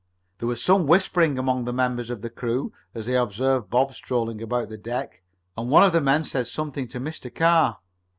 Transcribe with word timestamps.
There 0.39 0.47
was 0.47 0.63
some 0.63 0.87
whispering 0.87 1.37
among 1.37 1.63
members 1.75 2.09
of 2.09 2.23
the 2.23 2.31
crew 2.31 2.73
as 2.95 3.05
they 3.05 3.15
observed 3.15 3.69
Bob 3.69 3.93
strolling 3.93 4.41
about 4.41 4.69
the 4.69 4.77
deck, 4.79 5.21
and 5.55 5.69
one 5.69 5.83
of 5.83 5.93
the 5.93 6.01
men 6.01 6.25
said 6.25 6.47
something 6.47 6.87
to 6.87 6.99
Mr. 6.99 7.31
Carr. 7.31 7.77